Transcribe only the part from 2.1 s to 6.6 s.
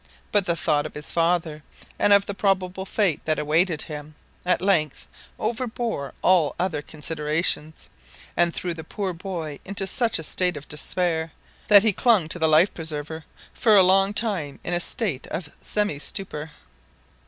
of the probable fate that awaited him, at length overbore all